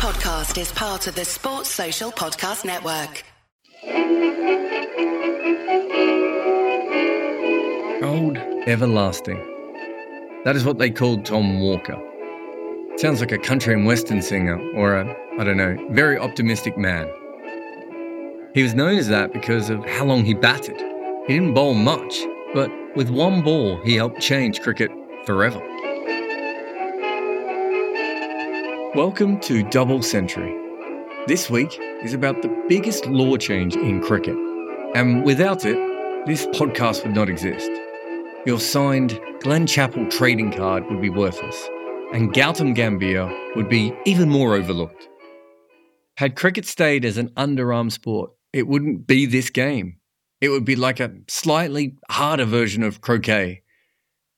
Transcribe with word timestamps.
podcast 0.00 0.58
is 0.58 0.72
part 0.72 1.06
of 1.06 1.14
the 1.14 1.26
Sports 1.26 1.68
Social 1.68 2.10
Podcast 2.10 2.64
Network. 2.64 3.22
Old 8.02 8.38
Everlasting. 8.66 9.36
That 10.46 10.56
is 10.56 10.64
what 10.64 10.78
they 10.78 10.88
called 10.88 11.26
Tom 11.26 11.60
Walker. 11.60 12.00
Sounds 12.96 13.20
like 13.20 13.30
a 13.30 13.36
country 13.36 13.74
and 13.74 13.84
western 13.84 14.22
singer, 14.22 14.58
or 14.74 14.96
a, 14.96 15.16
I 15.38 15.44
don't 15.44 15.58
know, 15.58 15.76
very 15.90 16.16
optimistic 16.16 16.78
man. 16.78 17.06
He 18.54 18.62
was 18.62 18.72
known 18.72 18.96
as 18.96 19.08
that 19.08 19.34
because 19.34 19.68
of 19.68 19.84
how 19.84 20.06
long 20.06 20.24
he 20.24 20.32
batted. 20.32 20.80
He 21.26 21.34
didn't 21.34 21.52
bowl 21.52 21.74
much, 21.74 22.20
but 22.54 22.70
with 22.96 23.10
one 23.10 23.42
ball, 23.42 23.78
he 23.82 23.96
helped 23.96 24.22
change 24.22 24.62
cricket 24.62 24.90
forever. 25.26 25.60
Welcome 28.96 29.38
to 29.42 29.62
Double 29.62 30.02
Century. 30.02 30.52
This 31.28 31.48
week 31.48 31.78
is 32.02 32.12
about 32.12 32.42
the 32.42 32.64
biggest 32.68 33.06
law 33.06 33.36
change 33.36 33.76
in 33.76 34.02
cricket, 34.02 34.34
and 34.96 35.24
without 35.24 35.64
it, 35.64 35.76
this 36.26 36.46
podcast 36.46 37.04
would 37.04 37.14
not 37.14 37.28
exist. 37.28 37.70
Your 38.46 38.58
signed 38.58 39.20
Glenn 39.42 39.68
Chappell 39.68 40.08
trading 40.10 40.50
card 40.50 40.90
would 40.90 41.00
be 41.00 41.08
worthless, 41.08 41.68
and 42.12 42.34
Gautam 42.34 42.74
Gambhir 42.74 43.54
would 43.54 43.68
be 43.68 43.94
even 44.06 44.28
more 44.28 44.56
overlooked. 44.56 45.08
Had 46.16 46.34
cricket 46.34 46.66
stayed 46.66 47.04
as 47.04 47.16
an 47.16 47.28
underarm 47.36 47.92
sport, 47.92 48.32
it 48.52 48.66
wouldn't 48.66 49.06
be 49.06 49.24
this 49.24 49.50
game. 49.50 49.98
It 50.40 50.48
would 50.48 50.64
be 50.64 50.74
like 50.74 50.98
a 50.98 51.14
slightly 51.28 51.94
harder 52.10 52.44
version 52.44 52.82
of 52.82 53.00
croquet. 53.00 53.62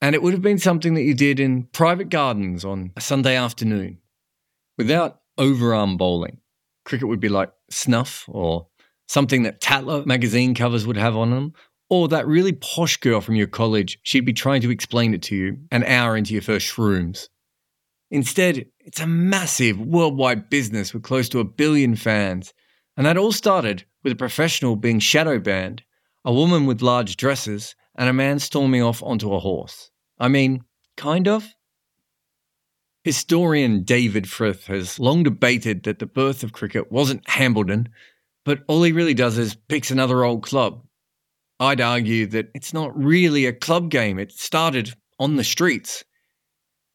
And 0.02 0.14
it 0.14 0.22
would 0.22 0.34
have 0.34 0.42
been 0.42 0.58
something 0.58 0.92
that 0.92 1.04
you 1.04 1.14
did 1.14 1.40
in 1.40 1.68
private 1.72 2.10
gardens 2.10 2.66
on 2.66 2.92
a 2.98 3.00
Sunday 3.00 3.34
afternoon. 3.34 4.01
Without 4.82 5.20
overarm 5.38 5.96
bowling, 5.96 6.38
cricket 6.84 7.06
would 7.06 7.20
be 7.20 7.28
like 7.28 7.52
snuff 7.70 8.24
or 8.26 8.66
something 9.06 9.44
that 9.44 9.60
Tatler 9.60 10.04
magazine 10.04 10.56
covers 10.56 10.88
would 10.88 10.96
have 10.96 11.16
on 11.16 11.30
them, 11.30 11.52
or 11.88 12.08
that 12.08 12.26
really 12.26 12.50
posh 12.50 12.96
girl 12.96 13.20
from 13.20 13.36
your 13.36 13.46
college, 13.46 14.00
she'd 14.02 14.24
be 14.24 14.32
trying 14.32 14.60
to 14.60 14.72
explain 14.72 15.14
it 15.14 15.22
to 15.22 15.36
you 15.36 15.56
an 15.70 15.84
hour 15.84 16.16
into 16.16 16.32
your 16.32 16.42
first 16.42 16.66
shrooms. 16.66 17.28
Instead, 18.10 18.66
it's 18.80 18.98
a 18.98 19.06
massive 19.06 19.78
worldwide 19.78 20.50
business 20.50 20.92
with 20.92 21.04
close 21.04 21.28
to 21.28 21.38
a 21.38 21.44
billion 21.44 21.94
fans. 21.94 22.52
And 22.96 23.06
that 23.06 23.16
all 23.16 23.30
started 23.30 23.84
with 24.02 24.14
a 24.14 24.16
professional 24.16 24.74
being 24.74 24.98
shadow 24.98 25.38
banned, 25.38 25.84
a 26.24 26.32
woman 26.32 26.66
with 26.66 26.82
large 26.82 27.16
dresses, 27.16 27.76
and 27.94 28.08
a 28.08 28.12
man 28.12 28.40
storming 28.40 28.82
off 28.82 29.00
onto 29.00 29.32
a 29.32 29.38
horse. 29.38 29.92
I 30.18 30.26
mean, 30.26 30.64
kind 30.96 31.28
of. 31.28 31.54
Historian 33.04 33.82
David 33.82 34.28
Frith 34.28 34.66
has 34.68 35.00
long 35.00 35.24
debated 35.24 35.82
that 35.82 35.98
the 35.98 36.06
birth 36.06 36.44
of 36.44 36.52
cricket 36.52 36.92
wasn't 36.92 37.26
Hambledon, 37.26 37.88
but 38.44 38.62
all 38.68 38.82
he 38.84 38.92
really 38.92 39.14
does 39.14 39.38
is 39.38 39.56
picks 39.68 39.90
another 39.90 40.24
old 40.24 40.44
club. 40.44 40.84
I'd 41.58 41.80
argue 41.80 42.26
that 42.26 42.50
it's 42.54 42.72
not 42.72 42.96
really 42.96 43.46
a 43.46 43.52
club 43.52 43.90
game, 43.90 44.20
it 44.20 44.32
started 44.32 44.94
on 45.18 45.34
the 45.34 45.44
streets. 45.44 46.04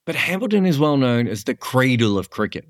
But 0.05 0.15
Hambledon 0.15 0.65
is 0.65 0.79
well 0.79 0.95
known 0.95 1.27
as 1.27 1.43
the 1.43 1.55
cradle 1.55 2.17
of 2.17 2.29
cricket. 2.29 2.65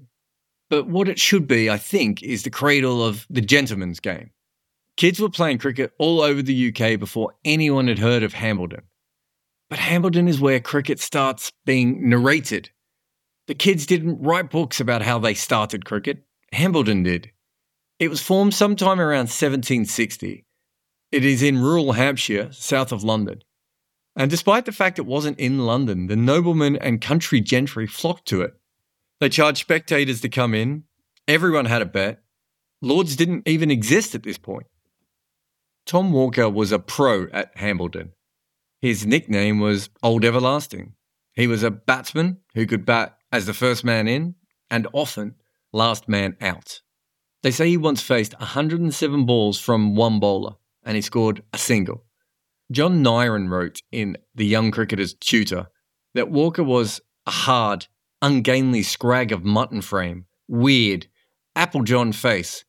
But 0.72 0.88
what 0.88 1.08
it 1.08 1.20
should 1.20 1.48
be, 1.48 1.70
I 1.70 1.78
think, 1.78 2.24
is 2.24 2.42
the 2.42 2.50
cradle 2.50 3.06
of 3.06 3.28
the 3.30 3.42
gentleman's 3.42 4.00
game. 4.00 4.32
Kids 4.96 5.20
were 5.20 5.30
playing 5.30 5.60
cricket 5.60 5.94
all 6.00 6.22
over 6.22 6.42
the 6.42 6.74
UK 6.74 7.00
before 7.00 7.36
anyone 7.46 7.88
had 7.88 8.00
heard 8.00 8.24
of 8.24 8.34
Hambledon. 8.34 8.82
But 9.70 9.78
Hambledon 9.78 10.28
is 10.28 10.42
where 10.42 10.60
cricket 10.60 11.00
starts 11.00 11.52
being 11.66 12.10
narrated 12.10 12.72
the 13.48 13.56
kids 13.56 13.86
didn't 13.86 14.22
write 14.22 14.50
books 14.50 14.80
about 14.80 15.02
how 15.02 15.20
they 15.20 15.34
started 15.34 15.86
cricket. 15.86 16.24
Hambledon 16.54 17.04
did. 17.04 17.32
It 18.00 18.10
was 18.10 18.22
formed 18.22 18.54
sometime 18.54 19.00
around 19.00 19.30
1760. 19.30 20.46
It 21.12 21.26
is 21.26 21.42
in 21.42 21.62
rural 21.62 21.94
Hampshire, 21.94 22.52
south 22.52 22.92
of 22.92 23.04
London. 23.04 23.42
And 24.16 24.30
despite 24.30 24.66
the 24.66 24.72
fact 24.72 25.00
it 25.00 25.06
wasn't 25.06 25.40
in 25.40 25.66
London, 25.66 26.08
the 26.08 26.16
noblemen 26.16 26.76
and 26.76 27.02
country 27.02 27.40
gentry 27.40 27.88
flocked 27.88 28.28
to 28.28 28.42
it. 28.42 28.54
They 29.20 29.30
charged 29.30 29.60
spectators 29.60 30.22
to 30.22 30.30
come 30.30 30.54
in. 30.54 30.84
Everyone 31.28 31.66
had 31.66 31.82
a 31.82 31.86
bet. 31.86 32.22
Lords 32.82 33.16
didn't 33.16 33.48
even 33.48 33.72
exist 33.72 34.14
at 34.14 34.24
this 34.24 34.38
point. 34.38 34.68
Tom 35.86 36.12
Walker 36.12 36.50
was 36.50 36.72
a 36.72 36.80
pro 36.80 37.28
at 37.32 37.56
Hambledon. 37.56 38.12
His 38.82 39.06
nickname 39.06 39.60
was 39.60 39.90
Old 40.04 40.26
Everlasting. 40.26 40.94
He 41.34 41.48
was 41.48 41.64
a 41.64 41.72
batsman 41.72 42.40
who 42.54 42.66
could 42.66 42.86
bat 42.86 43.17
as 43.32 43.46
the 43.46 43.54
first 43.54 43.84
man 43.84 44.08
in 44.08 44.36
and 44.70 44.88
often 44.94 45.36
last 45.74 46.08
man 46.08 46.36
out. 46.42 46.82
They 47.44 47.52
say 47.52 47.70
he 47.70 47.78
once 47.78 48.02
faced 48.02 48.38
107 48.40 49.26
balls 49.26 49.60
from 49.60 49.96
one 49.96 50.20
bowler 50.20 50.56
and 50.84 50.96
he 50.96 51.02
scored 51.02 51.44
a 51.54 51.58
single. 51.58 52.06
John 52.72 53.04
Nyren 53.04 53.50
wrote 53.50 53.82
in 53.92 54.18
The 54.36 54.46
Young 54.46 54.72
Cricketer's 54.72 55.14
Tutor 55.14 55.68
that 56.14 56.32
Walker 56.32 56.64
was 56.64 57.00
a 57.26 57.32
hard, 57.32 57.88
ungainly 58.22 58.84
scrag 58.84 59.32
of 59.32 59.44
mutton 59.44 59.82
frame, 59.82 60.26
weird, 60.48 61.08
apple 61.56 61.84
john 61.84 62.12
face, 62.12 62.66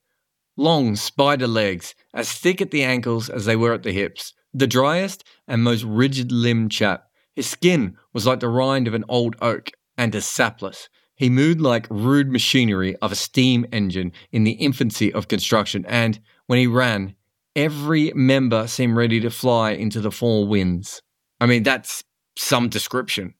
long 0.56 0.96
spider 0.96 1.46
legs, 1.46 1.94
as 2.12 2.32
thick 2.32 2.60
at 2.60 2.70
the 2.70 2.82
ankles 2.82 3.28
as 3.28 3.44
they 3.44 3.56
were 3.56 3.72
at 3.72 3.82
the 3.82 3.92
hips, 3.92 4.34
the 4.52 4.66
driest 4.66 5.24
and 5.46 5.62
most 5.62 5.84
rigid 5.84 6.32
limbed 6.32 6.70
chap. 6.70 7.04
His 7.34 7.46
skin 7.48 7.96
was 8.12 8.26
like 8.26 8.40
the 8.40 8.48
rind 8.48 8.88
of 8.88 8.94
an 8.94 9.04
old 9.08 9.36
oak, 9.40 9.70
and 9.98 10.14
as 10.14 10.24
sapless. 10.24 10.88
He 11.16 11.28
moved 11.28 11.60
like 11.60 11.88
rude 11.90 12.30
machinery 12.30 12.94
of 13.02 13.10
a 13.10 13.16
steam 13.16 13.66
engine 13.72 14.12
in 14.30 14.44
the 14.44 14.52
infancy 14.52 15.12
of 15.12 15.28
construction, 15.28 15.84
and 15.86 16.20
when 16.46 16.60
he 16.60 16.68
ran, 16.68 17.16
every 17.56 18.12
member 18.14 18.68
seemed 18.68 18.96
ready 18.96 19.18
to 19.20 19.30
fly 19.30 19.72
into 19.72 20.00
the 20.00 20.12
four 20.12 20.46
winds. 20.46 21.02
I 21.40 21.46
mean, 21.46 21.64
that's 21.64 22.04
some 22.36 22.68
description. 22.68 23.34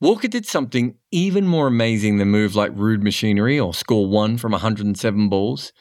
Walker 0.00 0.28
did 0.28 0.46
something 0.46 0.94
even 1.10 1.44
more 1.44 1.66
amazing 1.66 2.18
than 2.18 2.28
move 2.28 2.54
like 2.54 2.70
rude 2.74 3.02
machinery 3.02 3.58
or 3.58 3.74
score 3.74 4.06
one 4.06 4.38
from 4.38 4.52
107 4.52 5.28
balls. 5.28 5.72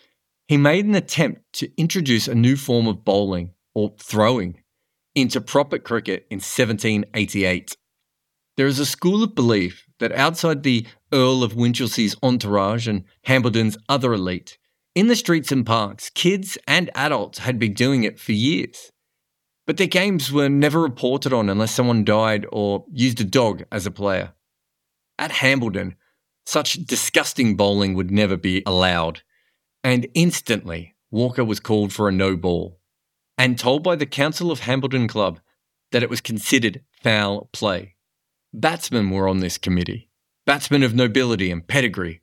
He 0.48 0.58
made 0.58 0.86
an 0.86 0.96
attempt 0.96 1.42
to 1.54 1.70
introduce 1.78 2.28
a 2.28 2.34
new 2.34 2.56
form 2.56 2.88
of 2.88 3.06
bowling, 3.06 3.52
or 3.76 3.94
throwing, 4.00 4.64
into 5.14 5.40
proper 5.40 5.78
cricket 5.78 6.26
in 6.32 6.38
1788. 6.38 7.78
There 8.56 8.66
is 8.66 8.80
a 8.80 8.86
school 8.88 9.22
of 9.22 9.36
belief 9.36 9.87
that 10.00 10.12
outside 10.12 10.63
the 10.63 10.85
Earl 11.12 11.44
of 11.44 11.53
Winchilsea's 11.53 12.16
entourage 12.22 12.88
and 12.88 13.03
Hambledon's 13.24 13.78
other 13.90 14.13
elite, 14.13 14.58
in 14.96 15.08
the 15.08 15.16
streets 15.16 15.52
and 15.52 15.66
parks, 15.66 16.09
kids 16.09 16.58
and 16.68 16.90
adults 16.96 17.40
had 17.40 17.59
been 17.59 17.74
doing 17.74 18.03
it 18.03 18.19
for 18.19 18.31
years. 18.31 18.91
But 19.66 19.78
their 19.78 19.88
games 19.88 20.31
were 20.31 20.50
never 20.50 20.81
reported 20.81 21.34
on 21.34 21.50
unless 21.50 21.74
someone 21.74 22.03
died 22.03 22.46
or 22.52 22.86
used 22.91 23.22
a 23.22 23.25
dog 23.25 23.63
as 23.72 23.86
a 23.86 23.91
player. 23.91 24.34
At 25.19 25.31
Hambledon, 25.31 25.96
such 26.46 26.86
disgusting 26.86 27.56
bowling 27.56 27.94
would 27.94 28.09
never 28.09 28.38
be 28.38 28.63
allowed, 28.66 29.22
and 29.84 30.07
instantly 30.13 30.96
Walker 31.12 31.44
was 31.44 31.59
called 31.59 31.91
for 31.91 32.07
a 32.07 32.12
no 32.12 32.36
ball 32.36 32.80
and 33.38 33.59
told 33.59 33.84
by 33.84 33.96
the 33.96 34.06
Council 34.06 34.52
of 34.52 34.62
Hambledon 34.62 35.07
Club 35.07 35.40
that 35.91 36.03
it 36.03 36.09
was 36.09 36.22
considered 36.22 36.81
foul 37.03 37.50
play. 37.53 37.97
Batsmen 38.59 39.12
were 39.12 39.28
on 39.28 39.40
this 39.40 39.59
committee, 39.59 40.09
batsmen 40.47 40.81
of 40.81 40.95
nobility 40.95 41.51
and 41.51 41.68
pedigree. 41.68 42.22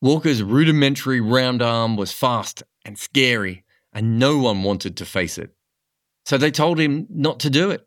Walker's 0.00 0.42
rudimentary 0.42 1.20
round 1.20 1.60
arm 1.60 1.94
was 1.94 2.10
fast 2.10 2.62
and 2.86 2.98
scary, 2.98 3.62
and 3.92 4.18
no 4.18 4.38
one 4.38 4.62
wanted 4.62 4.96
to 4.96 5.04
face 5.04 5.36
it. 5.36 5.50
So 6.24 6.38
they 6.38 6.50
told 6.50 6.80
him 6.80 7.06
not 7.10 7.38
to 7.40 7.50
do 7.50 7.70
it. 7.70 7.86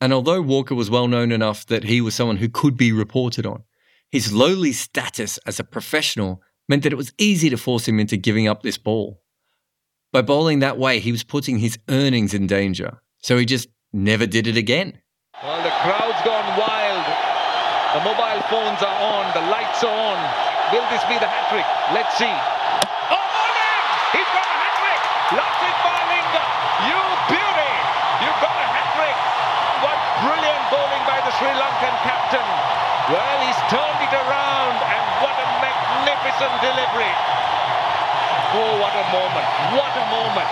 And 0.00 0.14
although 0.14 0.40
Walker 0.40 0.74
was 0.74 0.88
well 0.88 1.06
known 1.06 1.30
enough 1.30 1.66
that 1.66 1.84
he 1.84 2.00
was 2.00 2.14
someone 2.14 2.38
who 2.38 2.48
could 2.48 2.74
be 2.74 2.90
reported 2.90 3.44
on, 3.44 3.64
his 4.10 4.32
lowly 4.32 4.72
status 4.72 5.38
as 5.46 5.60
a 5.60 5.64
professional 5.64 6.40
meant 6.70 6.84
that 6.84 6.92
it 6.94 6.96
was 6.96 7.12
easy 7.18 7.50
to 7.50 7.58
force 7.58 7.86
him 7.86 8.00
into 8.00 8.16
giving 8.16 8.48
up 8.48 8.62
this 8.62 8.78
ball. 8.78 9.20
By 10.10 10.22
bowling 10.22 10.60
that 10.60 10.78
way, 10.78 11.00
he 11.00 11.12
was 11.12 11.22
putting 11.22 11.58
his 11.58 11.78
earnings 11.90 12.32
in 12.32 12.46
danger, 12.46 13.02
so 13.18 13.36
he 13.36 13.44
just 13.44 13.68
never 13.92 14.24
did 14.24 14.46
it 14.46 14.56
again. 14.56 15.02
Well, 15.42 15.62
the 15.62 15.68
crowd's 15.68 16.24
gone 16.24 16.58
wild. 16.58 16.73
The 17.94 18.02
mobile 18.02 18.42
phones 18.50 18.82
are 18.82 18.98
on, 19.06 19.30
the 19.38 19.46
lights 19.54 19.86
are 19.86 19.94
on. 19.94 20.18
Will 20.74 20.82
this 20.90 21.06
be 21.06 21.14
the 21.14 21.30
hat 21.30 21.46
trick? 21.46 21.62
Let's 21.94 22.10
see. 22.18 22.26
Oh, 22.26 23.22
Morgan! 23.22 23.82
He's 24.10 24.30
got 24.34 24.42
a 24.50 24.56
hat 24.58 24.74
trick! 24.82 25.00
Lasith 25.38 25.78
Malinga! 25.86 26.44
You 26.90 26.98
beauty! 27.30 27.72
You've 28.18 28.40
got 28.42 28.50
a 28.58 28.66
hat 28.66 28.88
trick! 28.98 29.14
What 29.78 29.94
brilliant 30.26 30.64
bowling 30.74 31.04
by 31.06 31.22
the 31.22 31.30
Sri 31.38 31.54
Lankan 31.54 31.94
captain! 32.02 32.42
Well, 33.14 33.38
he's 33.46 33.62
turned 33.70 34.00
it 34.02 34.14
around, 34.26 34.74
and 34.74 35.04
what 35.22 35.38
a 35.38 35.46
magnificent 35.62 36.50
delivery! 36.66 37.14
Oh, 38.58 38.74
what 38.82 38.90
a 38.90 39.06
moment! 39.14 39.46
What 39.70 39.94
a 39.94 40.04
moment! 40.10 40.50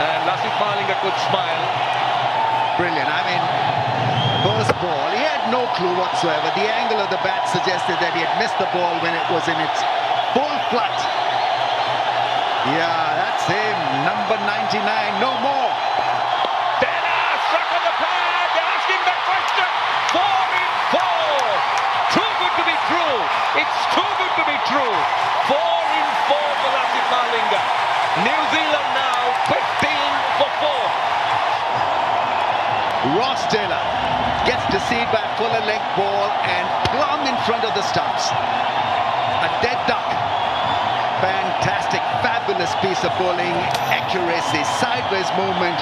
And 0.00 0.24
Lasith 0.24 0.56
Malinga 0.56 0.96
could 1.04 1.16
smile. 1.28 1.60
Brilliant. 2.80 3.04
I 3.04 3.20
mean, 3.28 3.75
first 4.46 4.70
ball, 4.78 5.10
he 5.10 5.26
had 5.26 5.50
no 5.50 5.66
clue 5.74 5.90
whatsoever. 5.98 6.46
The 6.54 6.70
angle 6.70 7.02
of 7.02 7.10
the 7.10 7.18
bat 7.26 7.50
suggested 7.50 7.98
that 7.98 8.14
he 8.14 8.22
had 8.22 8.30
missed 8.38 8.54
the 8.62 8.70
ball 8.70 8.94
when 9.02 9.10
it 9.10 9.26
was 9.26 9.42
in 9.50 9.58
its 9.58 9.82
full 10.30 10.56
flat. 10.70 10.94
Yeah, 12.70 13.18
that's 13.18 13.42
him, 13.50 13.74
number 14.06 14.38
99, 14.38 14.86
no 15.18 15.34
more. 15.42 15.70
Denner 16.78 17.26
struck 17.50 17.70
on 17.74 17.82
the 17.90 17.94
pad. 17.98 18.46
They're 18.54 18.70
asking 18.70 19.02
that 19.02 19.20
question. 19.26 19.68
Four 20.14 20.38
in 20.62 20.70
four. 20.94 21.26
Too 22.14 22.30
good 22.38 22.54
to 22.54 22.64
be 22.70 22.76
true. 22.86 23.18
It's 23.66 23.78
too 23.98 24.10
good 24.14 24.34
to 24.38 24.44
be 24.46 24.58
true. 24.70 24.94
Four 25.50 25.78
in 25.90 26.06
four 26.30 26.48
for 26.62 26.70
Lasith 26.70 27.08
Malinga. 27.10 27.62
New 28.22 28.40
Zealand 28.54 28.88
now 28.94 29.22
15 29.50 29.58
for 30.38 30.50
four. 30.62 30.84
Ross 33.18 33.42
Taylor 33.50 34.15
gets 34.46 34.62
deceived 34.70 35.10
by 35.10 35.20
a 35.20 35.32
fuller 35.36 35.62
length 35.66 35.90
ball 35.98 36.30
and 36.46 36.64
plumb 36.94 37.26
in 37.26 37.36
front 37.44 37.66
of 37.66 37.74
the 37.74 37.82
stumps. 37.82 38.30
A 38.30 39.50
dead 39.60 39.78
duck. 39.90 40.06
Fantastic, 41.20 42.00
fabulous 42.22 42.70
piece 42.80 43.02
of 43.02 43.10
bowling, 43.18 43.56
accuracy, 43.90 44.62
sideways 44.78 45.28
movement. 45.34 45.78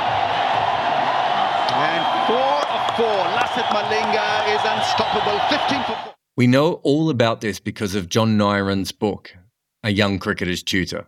And 1.77 2.03
four 2.27 2.57
of 2.73 2.83
four. 2.97 3.21
Lasith 3.37 3.69
Malinga 3.69 4.29
is 4.55 4.63
unstoppable. 4.65 5.39
15 5.49 5.85
for 5.85 5.97
four. 6.05 6.15
We 6.37 6.47
know 6.47 6.75
all 6.83 7.11
about 7.11 7.41
this 7.41 7.61
because 7.61 7.95
of 7.95 8.09
John 8.09 8.39
Nyren's 8.39 8.93
book, 8.93 9.37
A 9.83 9.91
Young 9.91 10.19
Cricketer's 10.19 10.63
Tutor. 10.63 11.07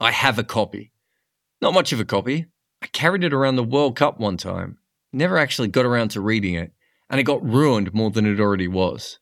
I 0.00 0.12
have 0.12 0.38
a 0.38 0.44
copy. 0.44 0.92
Not 1.60 1.74
much 1.74 1.92
of 1.92 2.00
a 2.00 2.04
copy. 2.04 2.46
I 2.82 2.86
carried 2.86 3.24
it 3.24 3.32
around 3.32 3.56
the 3.56 3.64
World 3.64 3.96
Cup 3.96 4.20
one 4.20 4.36
time. 4.36 4.78
Never 5.12 5.38
actually 5.38 5.68
got 5.68 5.86
around 5.86 6.10
to 6.10 6.20
reading 6.20 6.54
it, 6.54 6.72
and 7.10 7.20
it 7.20 7.24
got 7.24 7.44
ruined 7.44 7.94
more 7.94 8.10
than 8.10 8.26
it 8.26 8.40
already 8.40 8.68
was. 8.68 9.18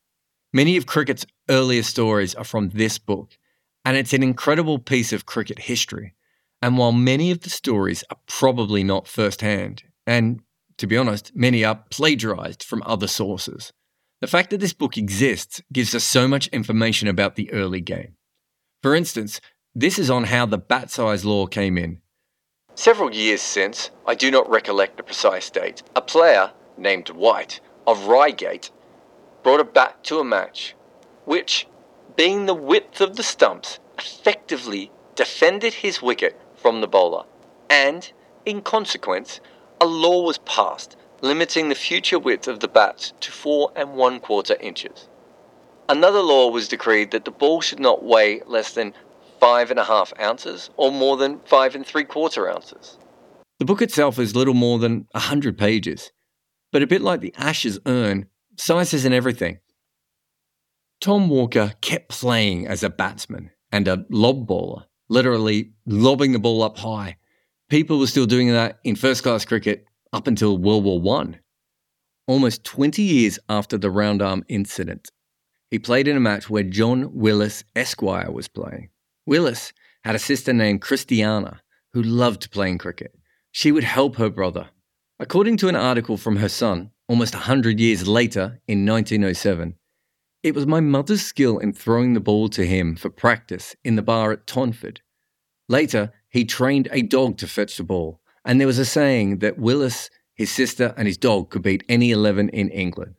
Many 0.52 0.76
of 0.76 0.86
cricket's 0.86 1.26
earliest 1.50 1.90
stories 1.90 2.34
are 2.34 2.44
from 2.44 2.70
this 2.70 2.98
book, 2.98 3.36
and 3.84 3.96
it's 3.96 4.12
an 4.12 4.22
incredible 4.22 4.78
piece 4.78 5.12
of 5.12 5.26
cricket 5.26 5.60
history. 5.60 6.14
And 6.62 6.78
while 6.78 6.92
many 6.92 7.30
of 7.30 7.40
the 7.40 7.50
stories 7.50 8.04
are 8.10 8.16
probably 8.26 8.84
not 8.84 9.08
first 9.08 9.40
hand, 9.40 9.82
and 10.06 10.40
to 10.78 10.86
be 10.86 10.96
honest, 10.96 11.32
many 11.34 11.64
are 11.64 11.84
plagiarized 11.90 12.62
from 12.62 12.82
other 12.86 13.06
sources, 13.06 13.72
the 14.20 14.26
fact 14.26 14.50
that 14.50 14.60
this 14.60 14.72
book 14.72 14.96
exists 14.96 15.60
gives 15.72 15.94
us 15.94 16.04
so 16.04 16.26
much 16.26 16.46
information 16.48 17.08
about 17.08 17.36
the 17.36 17.52
early 17.52 17.80
game. 17.80 18.16
For 18.82 18.94
instance, 18.94 19.40
this 19.74 19.98
is 19.98 20.08
on 20.08 20.24
how 20.24 20.46
the 20.46 20.56
bat 20.56 20.90
size 20.90 21.24
law 21.24 21.46
came 21.46 21.76
in. 21.76 22.00
Several 22.74 23.12
years 23.14 23.42
since, 23.42 23.90
I 24.06 24.14
do 24.14 24.30
not 24.30 24.48
recollect 24.48 24.96
the 24.96 25.02
precise 25.02 25.50
date, 25.50 25.82
a 25.94 26.00
player 26.00 26.52
named 26.78 27.10
White 27.10 27.60
of 27.86 28.06
Reigate 28.06 28.70
brought 29.42 29.60
a 29.60 29.64
bat 29.64 30.02
to 30.04 30.18
a 30.18 30.24
match, 30.24 30.74
which, 31.24 31.66
being 32.16 32.46
the 32.46 32.54
width 32.54 33.00
of 33.00 33.16
the 33.16 33.22
stumps, 33.22 33.78
effectively 33.98 34.90
defended 35.14 35.74
his 35.74 36.02
wicket 36.02 36.40
from 36.56 36.80
the 36.80 36.86
bowler, 36.86 37.24
and, 37.68 38.12
in 38.46 38.62
consequence, 38.62 39.40
a 39.80 39.86
law 39.86 40.22
was 40.22 40.38
passed 40.38 40.96
limiting 41.20 41.70
the 41.70 41.74
future 41.74 42.18
width 42.18 42.46
of 42.46 42.60
the 42.60 42.68
bats 42.68 43.12
to 43.20 43.32
four 43.32 43.72
and 43.74 43.94
one 43.94 44.20
quarter 44.20 44.56
inches. 44.60 45.08
Another 45.88 46.20
law 46.20 46.50
was 46.50 46.68
decreed 46.68 47.10
that 47.12 47.24
the 47.24 47.30
ball 47.30 47.60
should 47.60 47.80
not 47.80 48.04
weigh 48.04 48.42
less 48.46 48.74
than 48.74 48.92
five 49.40 49.70
and 49.70 49.80
a 49.80 49.84
half 49.84 50.12
ounces 50.20 50.70
or 50.76 50.92
more 50.92 51.16
than 51.16 51.40
five 51.46 51.74
and 51.74 51.86
three 51.86 52.04
quarter 52.04 52.48
ounces. 52.48 52.98
The 53.58 53.64
book 53.64 53.82
itself 53.82 54.18
is 54.18 54.36
little 54.36 54.54
more 54.54 54.78
than 54.78 55.06
a 55.14 55.18
hundred 55.18 55.56
pages, 55.56 56.12
but 56.74 56.82
a 56.82 56.88
bit 56.88 57.02
like 57.02 57.20
the 57.20 57.32
Ashes 57.36 57.78
urn, 57.86 58.26
size 58.56 58.92
isn't 58.92 59.12
everything. 59.12 59.60
Tom 61.00 61.28
Walker 61.28 61.74
kept 61.80 62.08
playing 62.08 62.66
as 62.66 62.82
a 62.82 62.90
batsman 62.90 63.52
and 63.70 63.86
a 63.86 64.04
lob 64.10 64.48
bowler, 64.48 64.86
literally 65.08 65.70
lobbing 65.86 66.32
the 66.32 66.40
ball 66.40 66.64
up 66.64 66.78
high. 66.78 67.16
People 67.68 68.00
were 68.00 68.08
still 68.08 68.26
doing 68.26 68.50
that 68.50 68.80
in 68.82 68.96
first 68.96 69.22
class 69.22 69.44
cricket 69.44 69.86
up 70.12 70.26
until 70.26 70.58
World 70.58 70.82
War 70.82 71.00
One. 71.00 71.38
Almost 72.26 72.64
20 72.64 73.02
years 73.02 73.38
after 73.48 73.78
the 73.78 73.88
round 73.88 74.20
arm 74.20 74.44
incident, 74.48 75.12
he 75.70 75.78
played 75.78 76.08
in 76.08 76.16
a 76.16 76.20
match 76.20 76.50
where 76.50 76.64
John 76.64 77.08
Willes 77.14 77.62
Esquire 77.76 78.32
was 78.32 78.48
playing. 78.48 78.88
Willes 79.26 79.72
had 80.02 80.16
a 80.16 80.18
sister 80.18 80.52
named 80.52 80.82
Christiana 80.82 81.62
who 81.92 82.02
loved 82.02 82.50
playing 82.50 82.78
cricket. 82.78 83.14
She 83.52 83.70
would 83.70 83.84
help 83.84 84.16
her 84.16 84.28
brother. 84.28 84.70
According 85.20 85.58
to 85.58 85.68
an 85.68 85.76
article 85.76 86.16
from 86.16 86.36
her 86.36 86.48
son, 86.48 86.90
almost 87.08 87.34
100 87.34 87.78
years 87.78 88.08
later 88.08 88.60
in 88.66 88.84
1907, 88.84 89.76
it 90.42 90.56
was 90.56 90.66
my 90.66 90.80
mother's 90.80 91.22
skill 91.22 91.58
in 91.58 91.72
throwing 91.72 92.14
the 92.14 92.20
ball 92.20 92.48
to 92.48 92.66
him 92.66 92.96
for 92.96 93.10
practice 93.10 93.76
in 93.84 93.94
the 93.94 94.02
bar 94.02 94.32
at 94.32 94.46
Tonford. 94.48 95.02
Later, 95.68 96.12
he 96.28 96.44
trained 96.44 96.88
a 96.90 97.02
dog 97.02 97.38
to 97.38 97.46
fetch 97.46 97.76
the 97.76 97.84
ball, 97.84 98.20
and 98.44 98.58
there 98.58 98.66
was 98.66 98.80
a 98.80 98.84
saying 98.84 99.38
that 99.38 99.56
Willes, 99.56 100.10
his 100.34 100.50
sister, 100.50 100.92
and 100.96 101.06
his 101.06 101.16
dog 101.16 101.48
could 101.48 101.62
beat 101.62 101.84
any 101.88 102.10
11 102.10 102.48
in 102.48 102.68
England. 102.70 103.14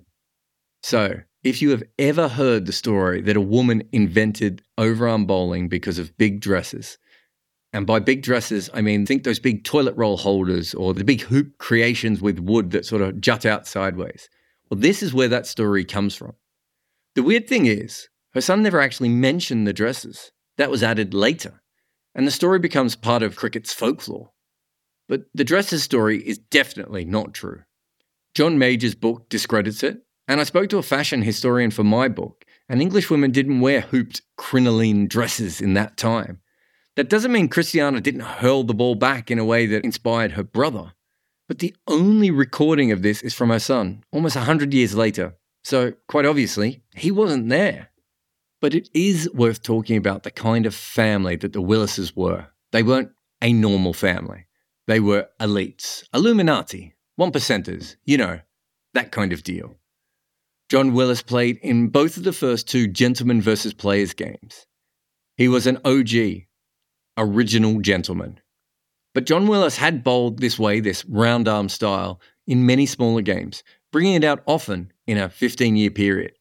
So, 0.84 1.22
if 1.44 1.62
you 1.62 1.70
have 1.70 1.84
ever 1.98 2.28
heard 2.28 2.66
the 2.66 2.74
story 2.74 3.22
that 3.22 3.38
a 3.38 3.42
woman 3.42 3.84
invented 3.94 4.64
overarm 4.78 5.26
bowling 5.26 5.70
because 5.70 5.98
of 5.98 6.18
big 6.18 6.42
dresses, 6.42 6.98
and 7.76 7.86
by 7.86 8.00
big 8.00 8.22
dresses, 8.22 8.70
I 8.74 8.80
mean, 8.80 9.06
think 9.06 9.26
those 9.26 9.38
big 9.38 9.66
toilet 9.66 9.98
roll 9.98 10.16
holders 10.16 10.74
or 10.74 10.94
the 10.94 11.04
big 11.04 11.24
hoop 11.24 11.58
creations 11.58 12.22
with 12.22 12.40
wood 12.40 12.72
that 12.72 12.86
sort 12.86 13.02
of 13.02 13.20
jut 13.20 13.46
out 13.46 13.68
sideways. 13.68 14.30
Well, 14.70 14.80
this 14.80 15.04
is 15.04 15.14
where 15.14 15.28
that 15.28 15.46
story 15.46 15.84
comes 15.84 16.16
from. 16.16 16.36
The 17.16 17.24
weird 17.24 17.50
thing 17.50 17.66
is, 17.66 18.08
her 18.34 18.40
son 18.40 18.64
never 18.64 18.80
actually 18.80 19.10
mentioned 19.10 19.68
the 19.68 19.74
dresses. 19.74 20.32
That 20.58 20.72
was 20.72 20.84
added 20.84 21.14
later. 21.14 21.62
And 22.16 22.26
the 22.26 22.32
story 22.32 22.60
becomes 22.60 22.96
part 22.96 23.22
of 23.22 23.36
cricket's 23.36 23.74
folklore. 23.74 24.32
But 25.10 25.26
the 25.34 25.44
dresses 25.44 25.84
story 25.84 26.26
is 26.26 26.38
definitely 26.38 27.04
not 27.04 27.34
true. 27.34 27.64
John 28.36 28.58
Major's 28.58 28.96
book 28.96 29.28
discredits 29.28 29.84
it, 29.84 29.98
and 30.30 30.40
I 30.40 30.46
spoke 30.46 30.70
to 30.70 30.78
a 30.78 30.82
fashion 30.82 31.24
historian 31.24 31.72
for 31.72 31.84
my 31.84 32.08
book, 32.08 32.46
and 32.70 32.82
English 32.82 33.10
women 33.10 33.32
didn't 33.32 33.60
wear 33.60 33.82
hooped 33.82 34.22
crinoline 34.38 35.10
dresses 35.10 35.60
in 35.60 35.74
that 35.74 35.98
time. 35.98 36.40
That 36.96 37.10
doesn't 37.10 37.32
mean 37.32 37.50
Christiana 37.50 38.00
didn't 38.00 38.22
hurl 38.22 38.64
the 38.64 38.74
ball 38.74 38.96
back 38.96 39.30
in 39.30 39.40
a 39.40 39.46
way 39.46 39.66
that 39.66 39.84
inspired 39.84 40.34
her 40.34 40.44
brother. 40.44 40.94
But 41.48 41.60
the 41.60 41.76
only 41.88 42.32
recording 42.32 42.92
of 42.92 43.02
this 43.02 43.22
is 43.22 43.34
from 43.34 43.50
her 43.50 43.60
son, 43.60 44.04
almost 44.12 44.36
100 44.36 44.74
years 44.74 44.96
later. 44.96 45.36
So, 45.64 45.94
quite 46.08 46.26
obviously, 46.26 46.84
he 46.96 47.12
wasn't 47.12 47.50
there. 47.50 47.90
But 48.62 48.74
it 48.74 48.90
is 48.94 49.30
worth 49.34 49.62
talking 49.62 49.98
about 49.98 50.24
the 50.24 50.32
kind 50.32 50.66
of 50.66 50.74
family 50.74 51.36
that 51.38 51.54
the 51.54 51.62
Willises 51.62 52.16
were. 52.16 52.48
They 52.72 52.82
weren't 52.82 53.12
a 53.42 53.52
normal 53.52 53.94
family. 53.94 54.48
They 54.88 55.00
were 55.00 55.28
elites, 55.40 56.04
Illuminati, 56.14 56.96
one 57.16 57.32
percenters, 57.32 57.96
you 58.06 58.18
know, 58.18 58.40
that 58.94 59.12
kind 59.12 59.34
of 59.34 59.44
deal. 59.44 59.76
John 60.70 60.94
Willes 60.94 61.22
played 61.22 61.58
in 61.62 61.90
both 61.90 62.18
of 62.18 62.24
the 62.24 62.34
first 62.34 62.68
two 62.68 62.88
Gentlemen 62.88 63.42
versus 63.42 63.74
Players 63.74 64.14
games. 64.14 64.66
He 65.36 65.48
was 65.48 65.68
an 65.68 65.80
OG, 65.84 66.46
original 67.18 67.80
gentleman. 67.82 68.40
But 69.14 69.26
John 69.26 69.48
Willes 69.48 69.78
had 69.78 70.04
bowled 70.04 70.40
this 70.40 70.60
way, 70.60 70.80
this 70.80 71.06
round 71.06 71.48
arm 71.48 71.70
style, 71.70 72.20
in 72.48 72.66
many 72.66 72.86
smaller 72.86 73.22
games, 73.22 73.64
bringing 73.92 74.16
it 74.16 74.24
out 74.24 74.44
often 74.46 74.92
in 75.08 75.18
a 75.18 75.30
15 75.30 75.76
year 75.76 75.90
period. 75.90 76.34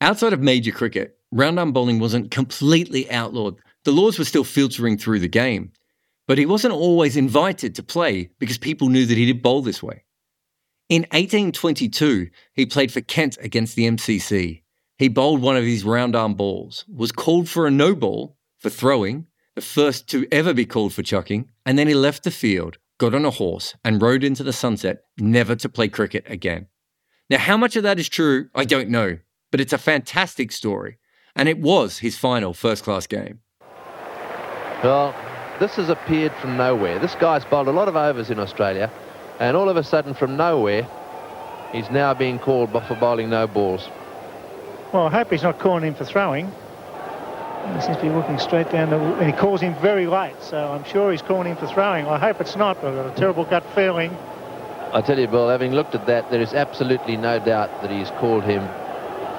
Outside 0.00 0.32
of 0.32 0.40
major 0.40 0.72
cricket, 0.72 1.18
round 1.30 1.58
arm 1.58 1.72
bowling 1.72 1.98
wasn't 1.98 2.30
completely 2.30 3.10
outlawed. 3.10 3.56
The 3.84 3.92
laws 3.92 4.18
were 4.18 4.24
still 4.24 4.44
filtering 4.44 4.98
through 4.98 5.20
the 5.20 5.28
game, 5.28 5.72
but 6.26 6.38
he 6.38 6.46
wasn't 6.46 6.74
always 6.74 7.16
invited 7.16 7.74
to 7.74 7.82
play 7.82 8.30
because 8.38 8.58
people 8.58 8.88
knew 8.88 9.06
that 9.06 9.16
he 9.16 9.26
did 9.26 9.42
bowl 9.42 9.62
this 9.62 9.82
way. 9.82 10.04
In 10.88 11.02
1822, 11.02 12.30
he 12.54 12.66
played 12.66 12.92
for 12.92 13.00
Kent 13.00 13.38
against 13.40 13.76
the 13.76 13.86
MCC. 13.86 14.62
He 14.98 15.08
bowled 15.08 15.42
one 15.42 15.56
of 15.56 15.64
his 15.64 15.84
round 15.84 16.16
arm 16.16 16.34
balls, 16.34 16.84
was 16.88 17.12
called 17.12 17.48
for 17.48 17.66
a 17.66 17.70
no 17.70 17.94
ball 17.94 18.38
for 18.58 18.70
throwing, 18.70 19.26
the 19.56 19.62
first 19.62 20.06
to 20.08 20.28
ever 20.30 20.52
be 20.52 20.66
called 20.66 20.92
for 20.92 21.02
chucking, 21.02 21.50
and 21.64 21.78
then 21.78 21.88
he 21.88 21.94
left 21.94 22.22
the 22.22 22.30
field, 22.30 22.76
got 22.98 23.14
on 23.14 23.24
a 23.24 23.30
horse, 23.30 23.74
and 23.82 24.02
rode 24.02 24.22
into 24.22 24.44
the 24.44 24.52
sunset, 24.52 25.04
never 25.18 25.56
to 25.56 25.68
play 25.68 25.88
cricket 25.88 26.24
again. 26.28 26.66
Now, 27.30 27.38
how 27.38 27.56
much 27.56 27.74
of 27.74 27.82
that 27.82 27.98
is 27.98 28.08
true, 28.08 28.50
I 28.54 28.66
don't 28.66 28.90
know, 28.90 29.18
but 29.50 29.60
it's 29.60 29.72
a 29.72 29.78
fantastic 29.78 30.52
story, 30.52 30.98
and 31.34 31.48
it 31.48 31.58
was 31.58 31.98
his 31.98 32.18
final 32.18 32.52
first 32.52 32.84
class 32.84 33.06
game. 33.06 33.40
Well, 34.84 35.14
this 35.58 35.76
has 35.76 35.88
appeared 35.88 36.34
from 36.34 36.58
nowhere. 36.58 36.98
This 36.98 37.14
guy's 37.14 37.44
bowled 37.46 37.68
a 37.68 37.72
lot 37.72 37.88
of 37.88 37.96
overs 37.96 38.30
in 38.30 38.38
Australia, 38.38 38.92
and 39.40 39.56
all 39.56 39.70
of 39.70 39.78
a 39.78 39.82
sudden, 39.82 40.12
from 40.12 40.36
nowhere, 40.36 40.86
he's 41.72 41.90
now 41.90 42.12
being 42.12 42.38
called 42.38 42.70
for 42.72 42.94
bowling 42.96 43.30
no 43.30 43.46
balls. 43.46 43.88
Well, 44.92 45.06
I 45.06 45.10
hope 45.10 45.30
he's 45.30 45.42
not 45.42 45.58
calling 45.58 45.82
him 45.82 45.94
for 45.94 46.04
throwing. 46.04 46.52
He 47.74 47.80
seems 47.82 47.96
to 47.96 48.02
be 48.02 48.10
looking 48.10 48.38
straight 48.38 48.70
down 48.70 48.90
the... 48.90 48.98
And 48.98 49.26
he 49.26 49.32
calls 49.32 49.60
him 49.60 49.74
very 49.82 50.06
late, 50.06 50.40
so 50.40 50.56
I'm 50.56 50.84
sure 50.84 51.10
he's 51.10 51.22
calling 51.22 51.48
him 51.48 51.56
for 51.56 51.66
throwing. 51.66 52.06
I 52.06 52.18
hope 52.18 52.40
it's 52.40 52.56
not, 52.56 52.80
but 52.80 52.88
I've 52.88 53.04
got 53.04 53.12
a 53.12 53.16
terrible 53.18 53.44
gut 53.44 53.64
feeling. 53.74 54.16
I 54.92 55.02
tell 55.02 55.18
you, 55.18 55.26
Bill, 55.26 55.48
having 55.48 55.72
looked 55.72 55.94
at 55.94 56.06
that, 56.06 56.30
there 56.30 56.40
is 56.40 56.54
absolutely 56.54 57.16
no 57.16 57.38
doubt 57.38 57.82
that 57.82 57.90
he's 57.90 58.10
called 58.12 58.44
him 58.44 58.66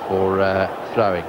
for 0.07 0.39
uh, 0.39 0.93
throwing. 0.93 1.23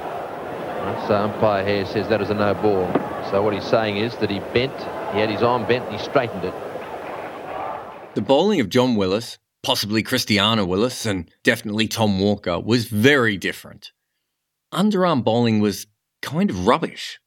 So 1.07 1.15
umpire 1.15 1.65
here 1.65 1.85
says 1.85 2.07
that 2.09 2.21
is 2.21 2.29
a 2.29 2.33
no 2.33 2.53
ball. 2.53 2.87
So 3.29 3.41
what 3.43 3.53
he's 3.53 3.65
saying 3.65 3.97
is 3.97 4.15
that 4.17 4.29
he 4.29 4.39
bent, 4.39 4.75
he 5.13 5.19
had 5.19 5.29
his 5.29 5.43
arm 5.43 5.65
bent 5.65 5.85
and 5.85 5.95
he 5.95 6.03
straightened 6.03 6.43
it. 6.43 6.53
The 8.15 8.21
bowling 8.21 8.59
of 8.59 8.69
John 8.69 8.95
Willes, 8.95 9.39
possibly 9.61 10.03
Christiana 10.03 10.65
Willes, 10.65 11.05
and 11.05 11.29
definitely 11.43 11.87
Tom 11.87 12.19
Walker 12.19 12.59
was 12.59 12.85
very 12.85 13.37
different. 13.37 13.91
Underarm 14.73 15.23
bowling 15.23 15.59
was 15.59 15.85
kind 16.21 16.49
of 16.49 16.67
rubbish. 16.67 17.19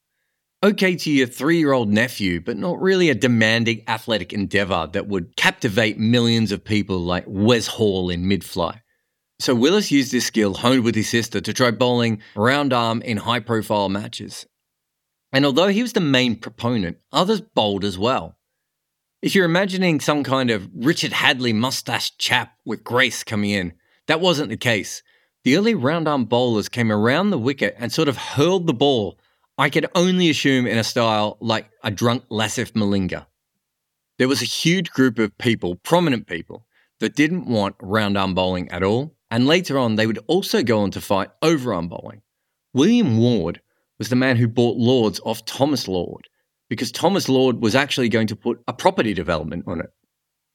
Okay 0.63 0.95
to 0.95 1.11
your 1.11 1.27
three 1.27 1.59
year 1.59 1.73
old 1.73 1.89
nephew, 1.89 2.39
but 2.39 2.57
not 2.57 2.81
really 2.81 3.09
a 3.09 3.15
demanding 3.15 3.83
athletic 3.87 4.31
endeavour 4.31 4.89
that 4.93 5.07
would 5.07 5.35
captivate 5.35 5.97
millions 5.97 6.51
of 6.51 6.63
people 6.63 6.99
like 6.99 7.25
Wes 7.27 7.67
Hall 7.67 8.09
in 8.09 8.27
mid 8.27 8.43
flight. 8.43 8.79
So 9.39 9.53
Willes 9.53 9.91
used 9.91 10.13
this 10.13 10.25
skill 10.25 10.53
honed 10.53 10.85
with 10.85 10.95
his 10.95 11.09
sister 11.09 11.41
to 11.41 11.53
try 11.53 11.71
bowling 11.71 12.21
round 12.35 12.71
arm 12.71 13.01
in 13.01 13.17
high 13.17 13.41
profile 13.41 13.89
matches. 13.89 14.45
And 15.33 15.45
although 15.45 15.67
he 15.67 15.81
was 15.81 15.93
the 15.93 15.99
main 15.99 16.37
proponent, 16.37 16.97
others 17.11 17.41
bowled 17.41 17.83
as 17.83 17.97
well. 17.97 18.37
If 19.21 19.35
you're 19.35 19.45
imagining 19.45 19.99
some 19.99 20.23
kind 20.23 20.51
of 20.51 20.69
Richard 20.73 21.11
Hadlee 21.11 21.55
mustached 21.55 22.19
chap 22.19 22.53
with 22.65 22.83
grace 22.83 23.23
coming 23.23 23.49
in, 23.49 23.73
that 24.07 24.21
wasn't 24.21 24.49
the 24.49 24.57
case. 24.57 25.01
The 25.43 25.57
early 25.57 25.75
round 25.75 26.07
arm 26.07 26.25
bowlers 26.25 26.69
came 26.69 26.91
around 26.91 27.29
the 27.29 27.37
wicket 27.37 27.75
and 27.77 27.91
sort 27.91 28.07
of 28.07 28.15
hurled 28.15 28.65
the 28.65 28.73
ball, 28.73 29.19
I 29.57 29.69
could 29.69 29.87
only 29.93 30.29
assume 30.29 30.65
in 30.65 30.77
a 30.77 30.83
style 30.83 31.37
like 31.41 31.69
a 31.83 31.91
drunk 31.91 32.23
Lasith 32.29 32.71
Malinga. 32.71 33.25
There 34.17 34.29
was 34.29 34.41
a 34.41 34.45
huge 34.45 34.89
group 34.91 35.19
of 35.19 35.37
people, 35.37 35.75
prominent 35.75 36.27
people, 36.27 36.65
that 36.99 37.15
didn't 37.15 37.47
want 37.47 37.75
round 37.81 38.17
arm 38.17 38.33
bowling 38.33 38.69
at 38.69 38.83
all, 38.83 39.15
and 39.29 39.45
later 39.45 39.77
on 39.77 39.95
they 39.95 40.07
would 40.07 40.19
also 40.27 40.63
go 40.63 40.79
on 40.79 40.91
to 40.91 41.01
fight 41.01 41.29
over 41.41 41.73
arm 41.73 41.89
bowling. 41.89 42.21
William 42.73 43.17
Ward 43.17 43.61
was 43.99 44.09
the 44.09 44.15
man 44.15 44.37
who 44.37 44.47
bought 44.47 44.77
Lords 44.77 45.19
off 45.25 45.43
Thomas 45.43 45.87
Lord, 45.89 46.29
because 46.69 46.91
Thomas 46.91 47.27
Lord 47.27 47.61
was 47.61 47.75
actually 47.75 48.09
going 48.09 48.27
to 48.27 48.35
put 48.35 48.63
a 48.67 48.73
property 48.73 49.13
development 49.13 49.65
on 49.67 49.81
it. 49.81 49.91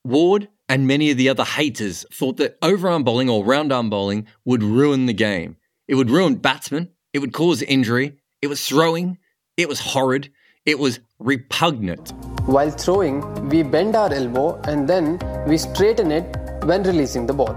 Ward 0.04 0.48
and 0.68 0.86
many 0.86 1.10
of 1.10 1.16
the 1.16 1.28
other 1.28 1.44
haters 1.44 2.04
thought 2.12 2.36
that 2.36 2.60
overarm 2.60 3.04
bowling 3.04 3.30
or 3.30 3.44
round 3.44 3.72
arm 3.72 3.88
bowling 3.88 4.26
would 4.44 4.62
ruin 4.62 5.06
the 5.06 5.12
game. 5.12 5.56
It 5.86 5.94
would 5.94 6.10
ruin 6.10 6.36
batsmen, 6.36 6.90
it 7.12 7.20
would 7.20 7.32
cause 7.32 7.62
injury, 7.62 8.18
it 8.42 8.48
was 8.48 8.66
throwing, 8.66 9.18
it 9.56 9.68
was 9.68 9.80
horrid, 9.80 10.30
it 10.66 10.78
was 10.78 11.00
repugnant. 11.18 12.12
While 12.44 12.70
throwing, 12.70 13.48
we 13.48 13.62
bend 13.62 13.96
our 13.96 14.12
elbow 14.12 14.60
and 14.64 14.86
then 14.86 15.18
we 15.46 15.56
straighten 15.56 16.12
it 16.12 16.36
when 16.64 16.82
releasing 16.82 17.26
the 17.26 17.32
ball. 17.32 17.54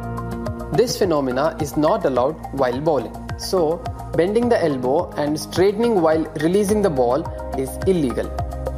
This 0.74 0.98
phenomena 0.98 1.58
is 1.60 1.76
not 1.76 2.06
allowed 2.06 2.38
while 2.54 2.80
bowling. 2.80 3.14
So, 3.38 3.84
bending 4.16 4.48
the 4.48 4.64
elbow 4.64 5.12
and 5.18 5.38
straightening 5.38 6.02
while 6.02 6.24
releasing 6.40 6.82
the 6.82 6.90
ball 6.90 7.28
is 7.58 7.70
illegal. 7.88 8.30